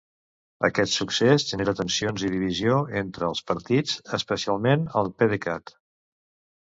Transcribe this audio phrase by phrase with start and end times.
[0.67, 5.75] Aquest succés genera tensions i divisió entre els partits, especialment al PDeCAT.